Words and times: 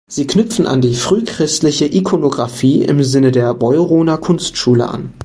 Sie 0.09 0.25
knüpfen 0.25 0.65
an 0.65 0.81
die 0.81 0.95
frühchristliche 0.95 1.85
Ikonografie 1.85 2.83
im 2.85 3.03
Sinne 3.03 3.29
der 3.31 3.53
Beuroner 3.53 4.17
Kunstschule 4.17 4.89
an. 4.89 5.13